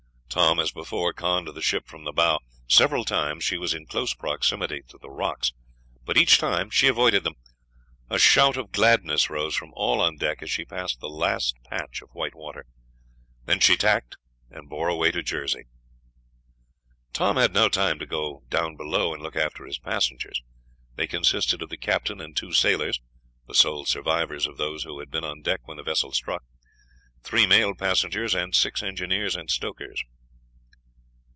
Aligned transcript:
Tom, 0.33 0.61
as 0.61 0.71
before, 0.71 1.11
conned 1.11 1.49
the 1.49 1.61
ship 1.61 1.89
from 1.89 2.05
the 2.05 2.13
bow. 2.13 2.39
Several 2.65 3.03
times 3.03 3.43
she 3.43 3.57
was 3.57 3.73
in 3.73 3.85
close 3.85 4.13
proximity 4.13 4.81
to 4.87 4.97
the 4.97 5.09
rocks, 5.09 5.51
but 6.05 6.15
each 6.17 6.37
time 6.37 6.69
she 6.69 6.87
avoided 6.87 7.25
them. 7.25 7.35
A 8.09 8.17
shout 8.17 8.55
of 8.55 8.71
gladness 8.71 9.29
rose 9.29 9.55
from 9.57 9.71
all 9.73 9.99
on 9.99 10.15
deck 10.15 10.41
as 10.41 10.49
she 10.49 10.63
passed 10.63 11.01
the 11.01 11.09
last 11.09 11.57
patch 11.65 12.01
of 12.01 12.11
white 12.15 12.33
water. 12.33 12.65
Then 13.43 13.59
she 13.59 13.75
tacked 13.75 14.15
and 14.49 14.69
bore 14.69 14.87
away 14.87 15.11
for 15.11 15.21
Jersey. 15.21 15.65
Tom 17.11 17.35
had 17.35 17.51
now 17.53 17.67
time 17.67 17.99
to 17.99 18.05
go 18.05 18.43
down 18.47 18.77
below 18.77 19.13
and 19.13 19.21
look 19.21 19.35
after 19.35 19.65
his 19.65 19.79
passengers. 19.79 20.41
They 20.95 21.07
consisted 21.07 21.61
of 21.61 21.67
the 21.67 21.75
captain 21.75 22.21
and 22.21 22.37
two 22.37 22.53
sailors 22.53 23.01
the 23.49 23.53
sole 23.53 23.83
survivors 23.85 24.47
of 24.47 24.55
those 24.55 24.83
who 24.85 24.99
had 24.99 25.11
been 25.11 25.25
on 25.25 25.41
deck 25.41 25.67
when 25.67 25.75
the 25.75 25.83
vessel 25.83 26.13
struck 26.13 26.45
three 27.21 27.45
male 27.45 27.75
passengers, 27.75 28.33
and 28.33 28.55
six 28.55 28.81
engineers 28.81 29.35
and 29.35 29.51
stokers. 29.51 30.01